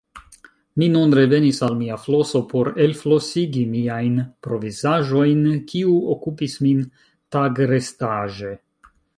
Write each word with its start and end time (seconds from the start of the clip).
Mi 0.83 0.85
nun 0.93 1.11
revenis 1.17 1.59
al 1.67 1.75
mia 1.81 1.97
floso 2.05 2.41
por 2.53 2.71
elflosigi 2.87 3.67
miajn 3.75 4.17
provizaĵojn, 4.47 5.47
kiu 5.73 5.95
okupis 6.17 6.59
min 6.67 6.81
tagrestaĵe. 7.37 8.55